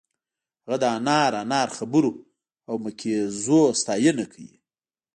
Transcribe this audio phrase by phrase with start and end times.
[0.63, 2.11] هغه د انار انار خبرو
[2.67, 4.55] او مکیزونو ستاینه کوي